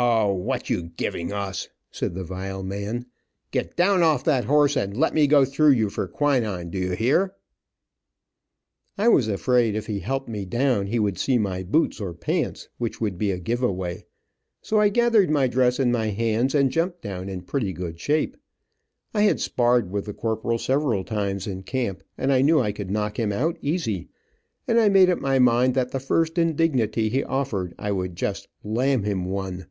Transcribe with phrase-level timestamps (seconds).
[0.00, 3.06] "O, what you giving us," said the vile man.
[3.50, 6.70] "Get down off that horse and let me go through you for quinine.
[6.70, 7.34] Do you hear?"
[8.98, 12.68] I was afraid if he helped me down he would see my boots or pants,
[12.76, 14.04] which would be a give away.
[14.62, 18.36] So I gathered my dress in my hands and jumped down in pretty good shape.
[19.14, 22.90] I had sparred with the corporal several times in camp, and I knew I could
[22.90, 24.10] knock him out easy,
[24.68, 28.14] and I made up my mind that the first indignity he offered me I would
[28.16, 29.66] just "lam him one.